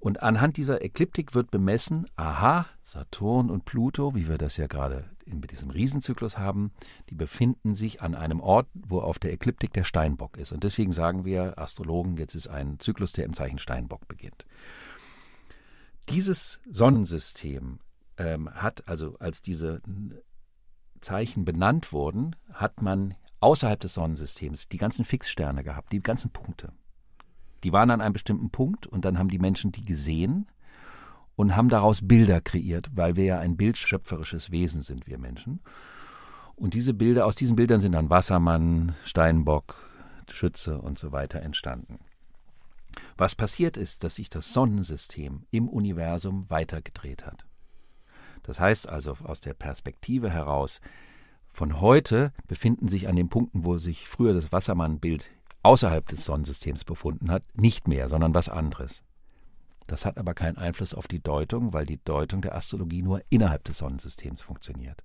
Und 0.00 0.22
anhand 0.22 0.56
dieser 0.56 0.82
Ekliptik 0.82 1.34
wird 1.34 1.50
bemessen, 1.50 2.06
aha, 2.16 2.66
Saturn 2.82 3.50
und 3.50 3.64
Pluto, 3.64 4.14
wie 4.14 4.28
wir 4.28 4.38
das 4.38 4.56
ja 4.56 4.68
gerade 4.68 5.10
in 5.26 5.40
diesem 5.40 5.70
Riesenzyklus 5.70 6.38
haben, 6.38 6.72
die 7.10 7.14
befinden 7.14 7.74
sich 7.74 8.00
an 8.00 8.14
einem 8.14 8.40
Ort, 8.40 8.68
wo 8.74 9.00
auf 9.00 9.18
der 9.18 9.32
Ekliptik 9.32 9.72
der 9.72 9.84
Steinbock 9.84 10.36
ist. 10.36 10.52
Und 10.52 10.64
deswegen 10.64 10.92
sagen 10.92 11.24
wir 11.24 11.58
Astrologen, 11.58 12.16
jetzt 12.16 12.34
ist 12.34 12.48
ein 12.48 12.78
Zyklus, 12.78 13.12
der 13.12 13.24
im 13.24 13.34
Zeichen 13.34 13.58
Steinbock 13.58 14.06
beginnt. 14.08 14.46
Dieses 16.08 16.60
Sonnensystem 16.70 17.80
ähm, 18.16 18.50
hat 18.54 18.88
also, 18.88 19.16
als 19.18 19.42
diese 19.42 19.82
Zeichen 21.00 21.44
benannt 21.44 21.92
wurden, 21.92 22.34
hat 22.52 22.82
man 22.82 23.14
außerhalb 23.40 23.78
des 23.78 23.94
Sonnensystems 23.94 24.68
die 24.68 24.78
ganzen 24.78 25.04
Fixsterne 25.04 25.62
gehabt, 25.62 25.92
die 25.92 26.00
ganzen 26.00 26.30
Punkte. 26.30 26.72
Die 27.64 27.72
waren 27.72 27.90
an 27.90 28.00
einem 28.00 28.12
bestimmten 28.12 28.50
Punkt 28.50 28.86
und 28.86 29.04
dann 29.04 29.18
haben 29.18 29.28
die 29.28 29.38
Menschen 29.38 29.72
die 29.72 29.82
gesehen 29.82 30.46
und 31.36 31.56
haben 31.56 31.68
daraus 31.68 32.06
Bilder 32.06 32.40
kreiert, 32.40 32.90
weil 32.94 33.16
wir 33.16 33.24
ja 33.24 33.38
ein 33.38 33.56
bildschöpferisches 33.56 34.50
Wesen 34.50 34.82
sind, 34.82 35.06
wir 35.06 35.18
Menschen. 35.18 35.60
Und 36.56 36.74
diese 36.74 36.94
Bilder, 36.94 37.26
aus 37.26 37.36
diesen 37.36 37.56
Bildern 37.56 37.80
sind 37.80 37.92
dann 37.92 38.10
Wassermann, 38.10 38.94
Steinbock, 39.04 39.88
Schütze 40.28 40.80
und 40.80 40.98
so 40.98 41.12
weiter 41.12 41.40
entstanden. 41.42 42.00
Was 43.16 43.34
passiert 43.34 43.76
ist, 43.76 44.02
dass 44.04 44.16
sich 44.16 44.28
das 44.28 44.52
Sonnensystem 44.52 45.46
im 45.50 45.68
Universum 45.68 46.50
weitergedreht 46.50 47.26
hat. 47.26 47.46
Das 48.42 48.58
heißt 48.60 48.88
also 48.88 49.16
aus 49.22 49.40
der 49.40 49.54
Perspektive 49.54 50.30
heraus, 50.30 50.80
von 51.52 51.80
heute 51.80 52.32
befinden 52.46 52.88
sich 52.88 53.08
an 53.08 53.16
den 53.16 53.28
Punkten, 53.28 53.64
wo 53.64 53.78
sich 53.78 54.08
früher 54.08 54.34
das 54.34 54.52
Wassermann-Bild 54.52 55.30
außerhalb 55.62 56.06
des 56.08 56.24
Sonnensystems 56.24 56.84
befunden 56.84 57.30
hat, 57.30 57.42
nicht 57.54 57.88
mehr, 57.88 58.08
sondern 58.08 58.34
was 58.34 58.48
anderes. 58.48 59.02
Das 59.86 60.04
hat 60.04 60.18
aber 60.18 60.34
keinen 60.34 60.58
Einfluss 60.58 60.94
auf 60.94 61.08
die 61.08 61.22
Deutung, 61.22 61.72
weil 61.72 61.86
die 61.86 61.98
Deutung 62.04 62.42
der 62.42 62.54
Astrologie 62.54 63.02
nur 63.02 63.22
innerhalb 63.30 63.64
des 63.64 63.78
Sonnensystems 63.78 64.42
funktioniert. 64.42 65.02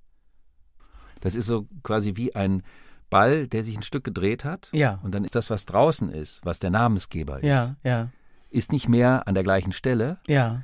Das 1.22 1.36
ist 1.36 1.45
so 1.48 1.67
quasi 1.83 2.15
wie 2.17 2.36
ein 2.36 2.63
Ball, 3.10 3.48
der 3.48 3.63
sich 3.63 3.77
ein 3.77 3.83
Stück 3.83 4.03
gedreht 4.03 4.43
hat. 4.43 4.69
Ja. 4.74 5.00
Und 5.03 5.13
dann 5.13 5.24
ist 5.24 5.36
das, 5.36 5.50
was 5.50 5.65
draußen 5.65 6.10
ist, 6.10 6.45
was 6.45 6.60
der 6.60 6.69
Namensgeber 6.69 7.38
ist, 7.38 7.45
Ja, 7.45 7.75
ja, 7.83 8.10
ist 8.50 8.72
nicht 8.72 8.89
mehr 8.89 9.27
an 9.27 9.33
der 9.36 9.43
gleichen 9.43 9.72
Stelle. 9.72 10.17
ja. 10.27 10.63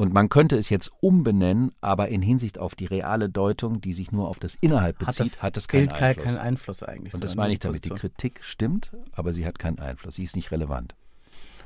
Und 0.00 0.14
man 0.14 0.30
könnte 0.30 0.56
es 0.56 0.70
jetzt 0.70 0.90
umbenennen, 1.00 1.72
aber 1.82 2.08
in 2.08 2.22
Hinsicht 2.22 2.58
auf 2.58 2.74
die 2.74 2.86
reale 2.86 3.28
Deutung, 3.28 3.82
die 3.82 3.92
sich 3.92 4.12
nur 4.12 4.28
auf 4.28 4.38
das 4.38 4.54
Innerhalb 4.62 4.98
Hat 5.00 5.08
bezieht, 5.08 5.26
das 5.26 5.42
hat 5.42 5.58
das 5.58 5.68
keinen 5.68 5.88
Bild 5.88 6.00
Einfluss. 6.00 6.24
keinen 6.24 6.38
Einfluss 6.38 6.82
eigentlich. 6.82 7.12
Und 7.12 7.22
das 7.22 7.32
sondern 7.32 7.44
meine 7.44 7.52
ich 7.52 7.58
damit. 7.58 7.84
Die. 7.84 7.90
Kritik 7.90 8.40
stimmt, 8.42 8.92
aber 9.12 9.34
sie 9.34 9.44
hat 9.44 9.58
keinen 9.58 9.78
Einfluss. 9.78 10.14
Sie 10.14 10.24
ist 10.24 10.36
nicht 10.36 10.52
relevant. 10.52 10.94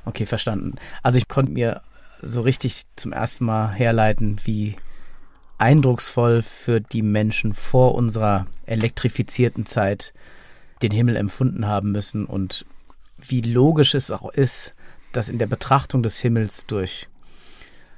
Okay, 0.03 0.25
verstanden. 0.25 0.73
Also 1.01 1.17
ich 1.17 1.29
konnte 1.29 1.53
mir 1.53 1.81
so 2.21 2.41
richtig 2.41 2.83
zum 2.97 3.13
ersten 3.13 3.45
Mal 3.45 3.71
herleiten, 3.71 4.41
wie 4.43 4.75
eindrucksvoll 5.57 6.41
für 6.41 6.81
die 6.81 7.03
Menschen 7.03 7.53
vor 7.53 7.95
unserer 7.95 8.47
elektrifizierten 8.65 9.65
Zeit 9.65 10.13
den 10.81 10.91
Himmel 10.91 11.15
empfunden 11.15 11.67
haben 11.67 11.93
müssen 11.93 12.25
und 12.25 12.65
wie 13.17 13.39
logisch 13.39 13.95
es 13.95 14.11
auch 14.11 14.29
ist, 14.29 14.73
dass 15.13 15.29
in 15.29 15.39
der 15.39 15.47
Betrachtung 15.47 16.03
des 16.03 16.19
Himmels 16.19 16.65
durch 16.65 17.07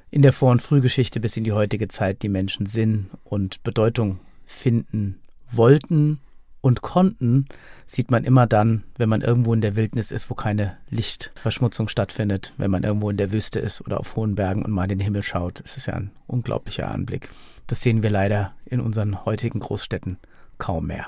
in 0.09 0.21
der 0.21 0.33
Vor- 0.33 0.51
und 0.51 0.61
Frühgeschichte 0.61 1.19
bis 1.19 1.37
in 1.37 1.43
die 1.43 1.53
heutige 1.53 1.87
Zeit 1.87 2.21
die 2.21 2.29
Menschen 2.29 2.65
Sinn 2.65 3.07
und 3.23 3.63
Bedeutung 3.63 4.19
finden 4.45 5.19
wollten 5.49 6.19
und 6.61 6.81
konnten, 6.81 7.45
sieht 7.85 8.11
man 8.11 8.23
immer 8.23 8.47
dann, 8.47 8.83
wenn 8.97 9.09
man 9.09 9.21
irgendwo 9.21 9.53
in 9.53 9.61
der 9.61 9.75
Wildnis 9.75 10.11
ist, 10.11 10.29
wo 10.29 10.35
keine 10.35 10.77
Lichtverschmutzung 10.89 11.87
stattfindet, 11.87 12.53
wenn 12.57 12.71
man 12.71 12.83
irgendwo 12.83 13.09
in 13.09 13.17
der 13.17 13.31
Wüste 13.31 13.59
ist 13.59 13.81
oder 13.81 13.99
auf 13.99 14.15
hohen 14.15 14.35
Bergen 14.35 14.65
und 14.65 14.71
mal 14.71 14.83
in 14.83 14.89
den 14.89 14.99
Himmel 14.99 15.23
schaut. 15.23 15.61
Es 15.63 15.77
ist 15.77 15.85
ja 15.85 15.93
ein 15.93 16.11
unglaublicher 16.25 16.89
Anblick. 16.89 17.29
Das 17.67 17.81
sehen 17.81 18.03
wir 18.03 18.09
leider 18.09 18.53
in 18.65 18.79
unseren 18.79 19.25
heutigen 19.25 19.59
Großstädten 19.59 20.17
kaum 20.57 20.87
mehr. 20.87 21.07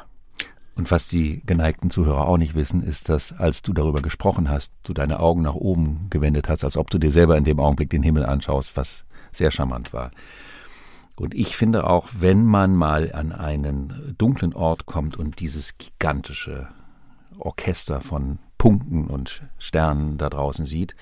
Und 0.79 0.91
was 0.91 1.09
die 1.09 1.41
geneigten 1.45 1.89
Zuhörer 1.89 2.25
auch 2.25 2.37
nicht 2.37 2.55
wissen, 2.55 2.81
ist, 2.81 3.09
dass 3.09 3.33
als 3.33 3.61
du 3.61 3.73
darüber 3.73 4.01
gesprochen 4.01 4.49
hast, 4.49 4.71
du 4.83 4.93
deine 4.93 5.19
Augen 5.19 5.41
nach 5.41 5.55
oben 5.55 6.07
gewendet 6.09 6.47
hast, 6.47 6.63
als 6.63 6.77
ob 6.77 6.89
du 6.89 6.97
dir 6.97 7.11
selber 7.11 7.35
in 7.35 7.43
dem 7.43 7.59
Augenblick 7.59 7.89
den 7.89 8.01
Himmel 8.01 8.25
anschaust, 8.25 8.77
was 8.77 9.03
sehr 9.33 9.51
charmant 9.51 9.91
war. 9.91 10.11
Und 11.17 11.35
ich 11.35 11.57
finde 11.57 11.85
auch, 11.85 12.07
wenn 12.19 12.45
man 12.45 12.77
mal 12.77 13.11
an 13.11 13.33
einen 13.33 14.15
dunklen 14.17 14.53
Ort 14.53 14.85
kommt 14.85 15.17
und 15.17 15.41
dieses 15.41 15.77
gigantische 15.77 16.69
Orchester 17.37 17.99
von 17.99 18.39
Punkten 18.57 19.07
und 19.07 19.43
Sternen 19.57 20.17
da 20.17 20.29
draußen 20.29 20.65
sieht, 20.65 20.95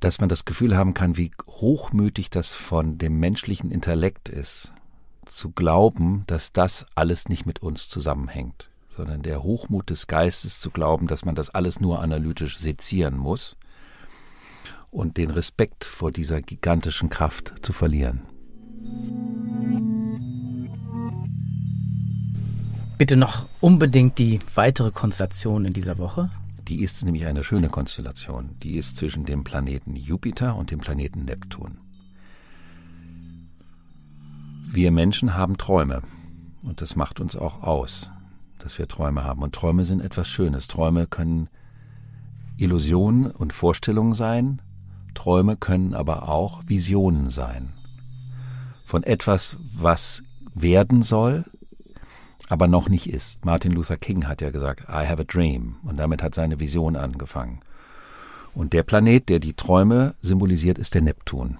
dass 0.00 0.20
man 0.20 0.28
das 0.28 0.44
Gefühl 0.44 0.76
haben 0.76 0.92
kann, 0.92 1.16
wie 1.16 1.30
hochmütig 1.46 2.28
das 2.28 2.52
von 2.52 2.98
dem 2.98 3.18
menschlichen 3.18 3.70
Intellekt 3.70 4.28
ist, 4.28 4.74
zu 5.26 5.50
glauben, 5.50 6.24
dass 6.26 6.52
das 6.52 6.86
alles 6.94 7.28
nicht 7.28 7.46
mit 7.46 7.62
uns 7.62 7.88
zusammenhängt, 7.88 8.70
sondern 8.96 9.22
der 9.22 9.42
Hochmut 9.42 9.90
des 9.90 10.06
Geistes 10.06 10.60
zu 10.60 10.70
glauben, 10.70 11.06
dass 11.06 11.24
man 11.24 11.34
das 11.34 11.50
alles 11.50 11.80
nur 11.80 12.00
analytisch 12.00 12.58
sezieren 12.58 13.16
muss 13.16 13.56
und 14.90 15.16
den 15.16 15.30
Respekt 15.30 15.84
vor 15.84 16.12
dieser 16.12 16.42
gigantischen 16.42 17.08
Kraft 17.08 17.54
zu 17.62 17.72
verlieren. 17.72 18.22
Bitte 22.98 23.16
noch 23.16 23.46
unbedingt 23.60 24.18
die 24.18 24.38
weitere 24.54 24.92
Konstellation 24.92 25.64
in 25.64 25.72
dieser 25.72 25.98
Woche. 25.98 26.30
Die 26.68 26.82
ist 26.82 27.04
nämlich 27.04 27.26
eine 27.26 27.42
schöne 27.42 27.68
Konstellation. 27.68 28.50
Die 28.62 28.76
ist 28.76 28.96
zwischen 28.96 29.24
dem 29.24 29.42
Planeten 29.42 29.96
Jupiter 29.96 30.54
und 30.54 30.70
dem 30.70 30.78
Planeten 30.78 31.24
Neptun. 31.24 31.76
Wir 34.74 34.90
Menschen 34.90 35.36
haben 35.36 35.58
Träume 35.58 36.00
und 36.62 36.80
das 36.80 36.96
macht 36.96 37.20
uns 37.20 37.36
auch 37.36 37.62
aus, 37.62 38.10
dass 38.58 38.78
wir 38.78 38.88
Träume 38.88 39.22
haben. 39.22 39.42
Und 39.42 39.54
Träume 39.54 39.84
sind 39.84 40.00
etwas 40.00 40.28
Schönes. 40.28 40.66
Träume 40.66 41.06
können 41.06 41.48
Illusionen 42.56 43.26
und 43.26 43.52
Vorstellungen 43.52 44.14
sein, 44.14 44.62
Träume 45.14 45.56
können 45.56 45.92
aber 45.92 46.26
auch 46.30 46.62
Visionen 46.68 47.28
sein. 47.28 47.74
Von 48.86 49.02
etwas, 49.02 49.56
was 49.74 50.22
werden 50.54 51.02
soll, 51.02 51.44
aber 52.48 52.66
noch 52.66 52.88
nicht 52.88 53.10
ist. 53.10 53.44
Martin 53.44 53.72
Luther 53.72 53.98
King 53.98 54.26
hat 54.26 54.40
ja 54.40 54.50
gesagt, 54.50 54.88
I 54.88 55.06
have 55.06 55.20
a 55.20 55.24
dream. 55.24 55.76
Und 55.82 55.98
damit 55.98 56.22
hat 56.22 56.34
seine 56.34 56.60
Vision 56.60 56.96
angefangen. 56.96 57.60
Und 58.54 58.72
der 58.72 58.84
Planet, 58.84 59.28
der 59.28 59.38
die 59.38 59.52
Träume 59.52 60.14
symbolisiert, 60.22 60.78
ist 60.78 60.94
der 60.94 61.02
Neptun. 61.02 61.58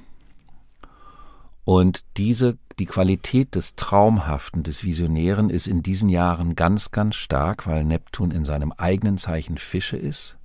Und 1.64 2.04
diese, 2.16 2.58
die 2.78 2.86
Qualität 2.86 3.54
des 3.54 3.76
Traumhaften, 3.76 4.62
des 4.62 4.84
Visionären 4.84 5.50
ist 5.50 5.66
in 5.66 5.82
diesen 5.82 6.08
Jahren 6.08 6.56
ganz, 6.56 6.90
ganz 6.90 7.14
stark, 7.14 7.66
weil 7.66 7.84
Neptun 7.84 8.30
in 8.30 8.44
seinem 8.44 8.72
eigenen 8.72 9.18
Zeichen 9.18 9.58
Fische 9.58 9.96
ist 9.96 10.38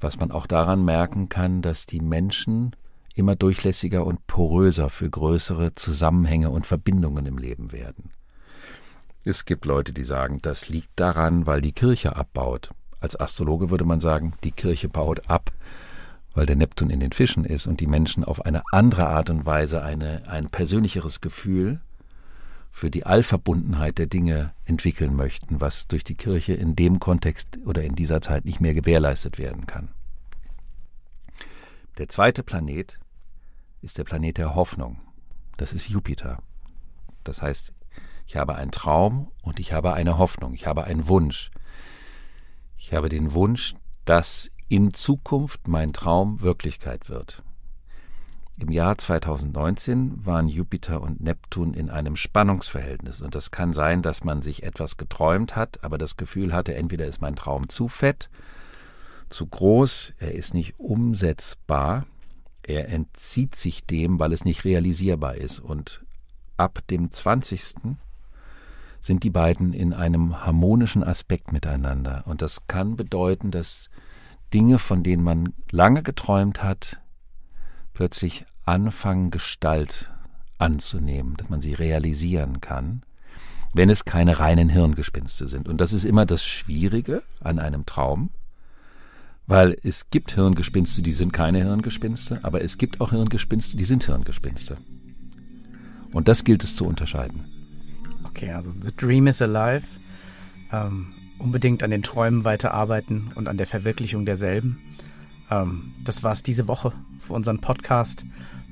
was 0.00 0.18
man 0.18 0.30
auch 0.30 0.46
daran 0.46 0.84
merken 0.84 1.28
kann, 1.28 1.62
dass 1.62 1.86
die 1.86 2.00
Menschen 2.00 2.76
immer 3.14 3.34
durchlässiger 3.34 4.04
und 4.04 4.26
poröser 4.26 4.90
für 4.90 5.08
größere 5.08 5.74
Zusammenhänge 5.74 6.50
und 6.50 6.66
Verbindungen 6.66 7.26
im 7.26 7.38
Leben 7.38 7.72
werden. 7.72 8.10
Es 9.24 9.44
gibt 9.44 9.64
Leute, 9.64 9.92
die 9.92 10.04
sagen, 10.04 10.40
das 10.42 10.68
liegt 10.68 10.90
daran, 10.96 11.46
weil 11.46 11.60
die 11.60 11.72
Kirche 11.72 12.14
abbaut. 12.14 12.70
Als 13.00 13.18
Astrologe 13.18 13.70
würde 13.70 13.84
man 13.84 14.00
sagen, 14.00 14.34
die 14.44 14.52
Kirche 14.52 14.88
baut 14.88 15.28
ab, 15.28 15.50
weil 16.36 16.44
der 16.44 16.54
Neptun 16.54 16.90
in 16.90 17.00
den 17.00 17.12
Fischen 17.12 17.46
ist 17.46 17.66
und 17.66 17.80
die 17.80 17.86
Menschen 17.86 18.22
auf 18.22 18.44
eine 18.44 18.62
andere 18.70 19.06
Art 19.06 19.30
und 19.30 19.46
Weise 19.46 19.82
eine, 19.82 20.28
ein 20.28 20.50
persönlicheres 20.50 21.22
Gefühl 21.22 21.80
für 22.70 22.90
die 22.90 23.06
Allverbundenheit 23.06 23.96
der 23.96 24.06
Dinge 24.06 24.52
entwickeln 24.66 25.16
möchten, 25.16 25.62
was 25.62 25.88
durch 25.88 26.04
die 26.04 26.14
Kirche 26.14 26.52
in 26.52 26.76
dem 26.76 27.00
Kontext 27.00 27.58
oder 27.64 27.82
in 27.84 27.94
dieser 27.94 28.20
Zeit 28.20 28.44
nicht 28.44 28.60
mehr 28.60 28.74
gewährleistet 28.74 29.38
werden 29.38 29.66
kann. 29.66 29.88
Der 31.96 32.10
zweite 32.10 32.42
Planet 32.42 32.98
ist 33.80 33.96
der 33.96 34.04
Planet 34.04 34.36
der 34.36 34.54
Hoffnung. 34.54 34.98
Das 35.56 35.72
ist 35.72 35.88
Jupiter. 35.88 36.42
Das 37.24 37.40
heißt, 37.40 37.72
ich 38.26 38.36
habe 38.36 38.56
einen 38.56 38.72
Traum 38.72 39.30
und 39.40 39.58
ich 39.58 39.72
habe 39.72 39.94
eine 39.94 40.18
Hoffnung, 40.18 40.52
ich 40.52 40.66
habe 40.66 40.84
einen 40.84 41.08
Wunsch. 41.08 41.50
Ich 42.76 42.92
habe 42.92 43.08
den 43.08 43.32
Wunsch, 43.32 43.74
dass 44.04 44.50
in 44.68 44.92
Zukunft 44.92 45.68
mein 45.68 45.92
Traum 45.92 46.40
Wirklichkeit 46.40 47.08
wird. 47.08 47.42
Im 48.58 48.70
Jahr 48.70 48.96
2019 48.96 50.24
waren 50.24 50.48
Jupiter 50.48 51.02
und 51.02 51.20
Neptun 51.20 51.74
in 51.74 51.90
einem 51.90 52.16
Spannungsverhältnis. 52.16 53.20
Und 53.20 53.34
das 53.34 53.50
kann 53.50 53.74
sein, 53.74 54.00
dass 54.00 54.24
man 54.24 54.40
sich 54.40 54.62
etwas 54.62 54.96
geträumt 54.96 55.56
hat, 55.56 55.84
aber 55.84 55.98
das 55.98 56.16
Gefühl 56.16 56.54
hatte, 56.54 56.74
entweder 56.74 57.06
ist 57.06 57.20
mein 57.20 57.36
Traum 57.36 57.68
zu 57.68 57.86
fett, 57.86 58.30
zu 59.28 59.46
groß, 59.46 60.14
er 60.18 60.32
ist 60.32 60.54
nicht 60.54 60.78
umsetzbar, 60.78 62.06
er 62.62 62.88
entzieht 62.88 63.54
sich 63.54 63.84
dem, 63.84 64.18
weil 64.18 64.32
es 64.32 64.44
nicht 64.44 64.64
realisierbar 64.64 65.36
ist. 65.36 65.60
Und 65.60 66.02
ab 66.56 66.80
dem 66.88 67.10
20. 67.10 67.74
sind 69.00 69.22
die 69.22 69.30
beiden 69.30 69.74
in 69.74 69.92
einem 69.92 70.44
harmonischen 70.44 71.04
Aspekt 71.04 71.52
miteinander. 71.52 72.24
Und 72.26 72.40
das 72.40 72.66
kann 72.66 72.96
bedeuten, 72.96 73.50
dass 73.50 73.90
Dinge, 74.52 74.78
von 74.78 75.02
denen 75.02 75.22
man 75.22 75.52
lange 75.70 76.02
geträumt 76.02 76.62
hat, 76.62 76.98
plötzlich 77.94 78.44
anfangen, 78.64 79.30
Gestalt 79.30 80.10
anzunehmen, 80.58 81.36
dass 81.36 81.48
man 81.48 81.60
sie 81.60 81.74
realisieren 81.74 82.60
kann, 82.60 83.02
wenn 83.74 83.90
es 83.90 84.04
keine 84.04 84.38
reinen 84.38 84.68
Hirngespinste 84.68 85.46
sind. 85.46 85.68
Und 85.68 85.80
das 85.80 85.92
ist 85.92 86.04
immer 86.04 86.26
das 86.26 86.44
Schwierige 86.44 87.22
an 87.40 87.58
einem 87.58 87.86
Traum, 87.86 88.30
weil 89.46 89.76
es 89.82 90.10
gibt 90.10 90.32
Hirngespinste, 90.32 91.02
die 91.02 91.12
sind 91.12 91.32
keine 91.32 91.62
Hirngespinste, 91.62 92.40
aber 92.42 92.62
es 92.62 92.78
gibt 92.78 93.00
auch 93.00 93.10
Hirngespinste, 93.10 93.76
die 93.76 93.84
sind 93.84 94.04
Hirngespinste. 94.04 94.76
Und 96.12 96.28
das 96.28 96.44
gilt 96.44 96.64
es 96.64 96.74
zu 96.74 96.86
unterscheiden. 96.86 97.44
Okay, 98.24 98.50
also 98.50 98.70
The 98.70 98.94
Dream 98.96 99.26
is 99.26 99.40
Alive. 99.42 99.86
Ähm, 100.72 101.12
unbedingt 101.38 101.82
an 101.82 101.90
den 101.90 102.02
Träumen 102.02 102.44
weiterarbeiten 102.44 103.30
und 103.34 103.48
an 103.48 103.56
der 103.56 103.66
Verwirklichung 103.66 104.24
derselben. 104.26 104.80
Ähm, 105.50 105.92
das 106.04 106.22
war's 106.22 106.42
diese 106.42 106.68
Woche 106.68 106.92
für 107.20 107.32
unseren 107.34 107.60
Podcast. 107.60 108.24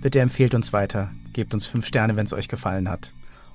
Bitte 0.02 0.20
empfehlt 0.20 0.54
uns 0.54 0.72
weiter, 0.72 1.10
gebt 1.32 1.54
uns 1.54 1.66
fünf 1.66 1.86
Sterne, 1.86 2.16
wenn 2.16 2.26
es 2.26 2.32
euch 2.32 2.48
gefallen 2.48 2.88
hat 2.88 3.12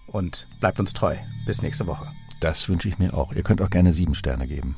und 0.07 0.47
bleibt 0.59 0.79
uns 0.79 0.93
treu. 0.93 1.15
Bis 1.45 1.61
nächste 1.61 1.87
Woche. 1.87 2.07
Das 2.39 2.67
wünsche 2.69 2.87
ich 2.87 2.99
mir 2.99 3.13
auch. 3.13 3.33
Ihr 3.33 3.43
könnt 3.43 3.61
auch 3.61 3.69
gerne 3.69 3.93
sieben 3.93 4.15
Sterne 4.15 4.47
geben. 4.47 4.75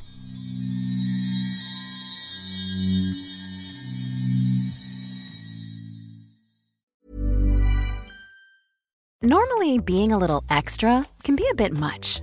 Normally, 9.24 9.78
being 9.78 10.12
a 10.12 10.18
little 10.18 10.42
extra 10.50 11.06
can 11.22 11.36
be 11.36 11.44
a 11.48 11.54
bit 11.54 11.72
much, 11.72 12.22